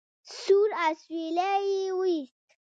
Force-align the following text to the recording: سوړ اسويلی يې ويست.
سوړ 0.39 0.69
اسويلی 0.87 1.61
يې 1.75 1.89
ويست. 1.99 2.47